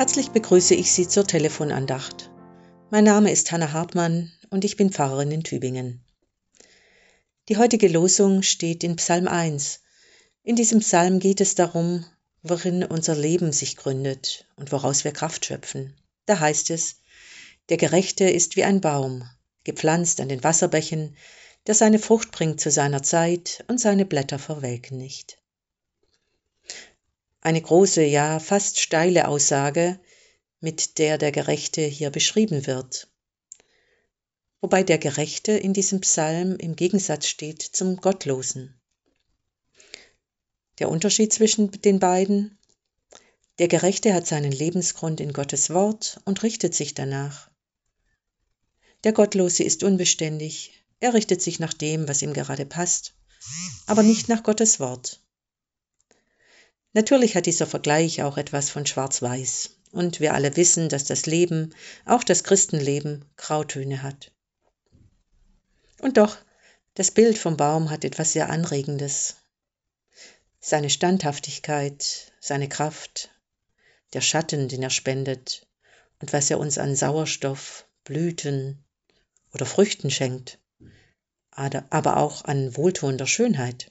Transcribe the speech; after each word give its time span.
Herzlich 0.00 0.30
begrüße 0.30 0.74
ich 0.74 0.92
Sie 0.92 1.06
zur 1.06 1.26
Telefonandacht. 1.26 2.30
Mein 2.88 3.04
Name 3.04 3.30
ist 3.30 3.52
Hanna 3.52 3.74
Hartmann 3.74 4.32
und 4.48 4.64
ich 4.64 4.78
bin 4.78 4.90
Pfarrerin 4.90 5.30
in 5.30 5.44
Tübingen. 5.44 6.02
Die 7.50 7.58
heutige 7.58 7.86
Losung 7.86 8.40
steht 8.42 8.82
in 8.82 8.96
Psalm 8.96 9.28
1. 9.28 9.82
In 10.42 10.56
diesem 10.56 10.78
Psalm 10.78 11.18
geht 11.18 11.42
es 11.42 11.54
darum, 11.54 12.06
worin 12.42 12.82
unser 12.82 13.14
Leben 13.14 13.52
sich 13.52 13.76
gründet 13.76 14.46
und 14.56 14.72
woraus 14.72 15.04
wir 15.04 15.12
Kraft 15.12 15.44
schöpfen. 15.44 15.94
Da 16.24 16.40
heißt 16.40 16.70
es, 16.70 17.02
der 17.68 17.76
Gerechte 17.76 18.24
ist 18.24 18.56
wie 18.56 18.64
ein 18.64 18.80
Baum, 18.80 19.28
gepflanzt 19.64 20.22
an 20.22 20.30
den 20.30 20.42
Wasserbächen, 20.42 21.14
der 21.66 21.74
seine 21.74 21.98
Frucht 21.98 22.30
bringt 22.30 22.58
zu 22.58 22.70
seiner 22.70 23.02
Zeit 23.02 23.66
und 23.68 23.78
seine 23.78 24.06
Blätter 24.06 24.38
verwelken 24.38 24.96
nicht. 24.96 25.39
Eine 27.40 27.62
große, 27.62 28.04
ja 28.04 28.38
fast 28.38 28.78
steile 28.78 29.28
Aussage, 29.28 29.98
mit 30.60 30.98
der 30.98 31.16
der 31.16 31.32
Gerechte 31.32 31.82
hier 31.82 32.10
beschrieben 32.10 32.66
wird. 32.66 33.08
Wobei 34.60 34.82
der 34.82 34.98
Gerechte 34.98 35.52
in 35.52 35.72
diesem 35.72 36.00
Psalm 36.00 36.56
im 36.56 36.76
Gegensatz 36.76 37.26
steht 37.26 37.62
zum 37.62 37.96
Gottlosen. 37.96 38.78
Der 40.78 40.90
Unterschied 40.90 41.32
zwischen 41.32 41.70
den 41.70 41.98
beiden? 41.98 42.58
Der 43.58 43.68
Gerechte 43.68 44.12
hat 44.12 44.26
seinen 44.26 44.52
Lebensgrund 44.52 45.20
in 45.20 45.32
Gottes 45.32 45.70
Wort 45.70 46.20
und 46.24 46.42
richtet 46.42 46.74
sich 46.74 46.94
danach. 46.94 47.50
Der 49.04 49.12
Gottlose 49.12 49.62
ist 49.64 49.82
unbeständig, 49.82 50.72
er 51.00 51.14
richtet 51.14 51.40
sich 51.40 51.58
nach 51.58 51.72
dem, 51.72 52.06
was 52.06 52.20
ihm 52.20 52.34
gerade 52.34 52.66
passt, 52.66 53.14
aber 53.86 54.02
nicht 54.02 54.28
nach 54.28 54.42
Gottes 54.42 54.78
Wort. 54.78 55.22
Natürlich 56.92 57.36
hat 57.36 57.46
dieser 57.46 57.66
Vergleich 57.66 58.22
auch 58.22 58.36
etwas 58.36 58.70
von 58.70 58.86
Schwarz-Weiß. 58.86 59.76
Und 59.92 60.20
wir 60.20 60.34
alle 60.34 60.56
wissen, 60.56 60.88
dass 60.88 61.04
das 61.04 61.26
Leben, 61.26 61.74
auch 62.04 62.22
das 62.22 62.44
Christenleben, 62.44 63.24
Grautöne 63.36 64.02
hat. 64.02 64.32
Und 66.00 66.16
doch, 66.16 66.36
das 66.94 67.10
Bild 67.10 67.38
vom 67.38 67.56
Baum 67.56 67.90
hat 67.90 68.04
etwas 68.04 68.32
sehr 68.32 68.50
Anregendes. 68.50 69.36
Seine 70.60 70.90
Standhaftigkeit, 70.90 72.32
seine 72.40 72.68
Kraft, 72.68 73.30
der 74.12 74.20
Schatten, 74.20 74.68
den 74.68 74.82
er 74.82 74.90
spendet 74.90 75.66
und 76.20 76.32
was 76.32 76.50
er 76.50 76.58
uns 76.58 76.78
an 76.78 76.94
Sauerstoff, 76.96 77.86
Blüten 78.04 78.84
oder 79.52 79.66
Früchten 79.66 80.10
schenkt, 80.10 80.58
aber 81.50 82.16
auch 82.16 82.44
an 82.44 82.76
wohltuender 82.76 83.26
Schönheit. 83.26 83.89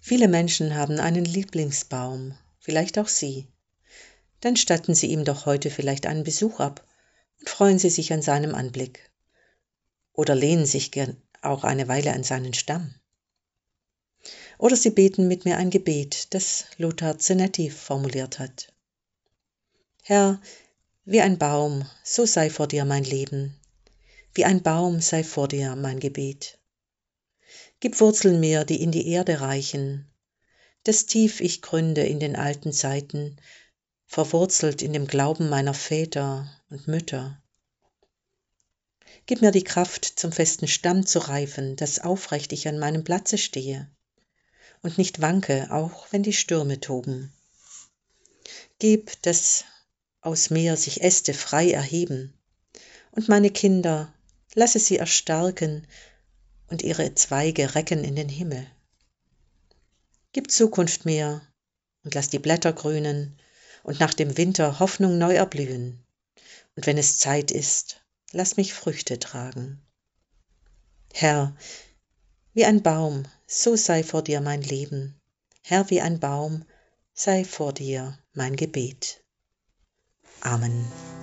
Viele 0.00 0.28
Menschen 0.28 0.74
haben 0.74 0.98
einen 0.98 1.24
Lieblingsbaum, 1.24 2.36
vielleicht 2.58 2.98
auch 2.98 3.08
Sie. 3.08 3.46
Dann 4.40 4.56
statten 4.56 4.94
Sie 4.94 5.08
ihm 5.08 5.24
doch 5.24 5.44
heute 5.44 5.70
vielleicht 5.70 6.06
einen 6.06 6.24
Besuch 6.24 6.58
ab 6.58 6.86
und 7.38 7.50
freuen 7.50 7.78
Sie 7.78 7.90
sich 7.90 8.12
an 8.12 8.22
seinem 8.22 8.54
Anblick. 8.54 9.10
Oder 10.14 10.34
lehnen 10.34 10.66
sich 10.66 10.90
gern 10.90 11.16
auch 11.42 11.64
eine 11.64 11.86
Weile 11.88 12.12
an 12.12 12.24
seinen 12.24 12.54
Stamm. 12.54 12.94
Oder 14.58 14.76
Sie 14.76 14.90
beten 14.90 15.28
mit 15.28 15.44
mir 15.44 15.56
ein 15.56 15.70
Gebet, 15.70 16.34
das 16.34 16.64
Lothar 16.76 17.18
Zenetti 17.18 17.70
formuliert 17.70 18.38
hat. 18.38 18.72
Herr, 20.02 20.40
wie 21.04 21.20
ein 21.20 21.38
Baum, 21.38 21.86
so 22.04 22.26
sei 22.26 22.50
vor 22.50 22.68
dir 22.68 22.84
mein 22.84 23.04
Leben, 23.04 23.56
wie 24.34 24.44
ein 24.44 24.62
Baum 24.62 25.00
sei 25.00 25.24
vor 25.24 25.48
dir 25.48 25.76
mein 25.76 26.00
Gebet. 26.00 26.59
Gib 27.80 27.98
Wurzeln 28.00 28.40
mir, 28.40 28.64
die 28.64 28.82
in 28.82 28.92
die 28.92 29.08
Erde 29.08 29.40
reichen, 29.40 30.06
dass 30.84 31.06
tief 31.06 31.40
ich 31.40 31.62
gründe 31.62 32.02
in 32.02 32.20
den 32.20 32.36
alten 32.36 32.72
Zeiten, 32.72 33.40
verwurzelt 34.06 34.82
in 34.82 34.92
dem 34.92 35.06
Glauben 35.06 35.48
meiner 35.48 35.72
Väter 35.72 36.50
und 36.68 36.88
Mütter. 36.88 37.40
Gib 39.24 39.40
mir 39.40 39.50
die 39.50 39.64
Kraft, 39.64 40.04
zum 40.04 40.30
festen 40.30 40.68
Stamm 40.68 41.06
zu 41.06 41.20
reifen, 41.20 41.76
dass 41.76 42.00
aufrecht 42.00 42.52
ich 42.52 42.68
an 42.68 42.78
meinem 42.78 43.02
Platze 43.02 43.38
stehe 43.38 43.90
und 44.82 44.98
nicht 44.98 45.22
wanke, 45.22 45.68
auch 45.70 46.06
wenn 46.10 46.22
die 46.22 46.32
Stürme 46.32 46.80
toben. 46.80 47.32
Gib, 48.78 49.22
dass 49.22 49.64
aus 50.20 50.50
mir 50.50 50.76
sich 50.76 51.02
Äste 51.02 51.32
frei 51.32 51.70
erheben, 51.70 52.34
und 53.12 53.28
meine 53.28 53.50
Kinder, 53.50 54.12
lasse 54.54 54.78
sie 54.78 54.98
erstarken 54.98 55.86
und 56.70 56.82
ihre 56.82 57.14
Zweige 57.14 57.74
recken 57.74 58.04
in 58.04 58.16
den 58.16 58.28
Himmel. 58.28 58.66
Gib 60.32 60.50
Zukunft 60.50 61.04
mir 61.04 61.42
und 62.04 62.14
lass 62.14 62.30
die 62.30 62.38
Blätter 62.38 62.72
grünen 62.72 63.36
und 63.82 64.00
nach 64.00 64.14
dem 64.14 64.36
Winter 64.36 64.78
Hoffnung 64.78 65.18
neu 65.18 65.34
erblühen. 65.34 66.04
Und 66.76 66.86
wenn 66.86 66.98
es 66.98 67.18
Zeit 67.18 67.50
ist, 67.50 68.02
lass 68.32 68.56
mich 68.56 68.72
Früchte 68.72 69.18
tragen. 69.18 69.82
Herr, 71.12 71.54
wie 72.54 72.64
ein 72.64 72.82
Baum, 72.82 73.24
so 73.46 73.76
sei 73.76 74.04
vor 74.04 74.22
dir 74.22 74.40
mein 74.40 74.62
Leben. 74.62 75.20
Herr, 75.62 75.90
wie 75.90 76.00
ein 76.00 76.20
Baum, 76.20 76.64
sei 77.12 77.44
vor 77.44 77.72
dir 77.72 78.18
mein 78.32 78.56
Gebet. 78.56 79.22
Amen. 80.40 81.19